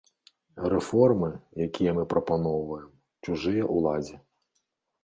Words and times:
Рэформы, 0.73 1.29
якія 1.67 1.91
мы 1.99 2.07
прапаноўваем, 2.15 2.89
чужыя 3.29 3.63
ўладзе. 3.79 4.15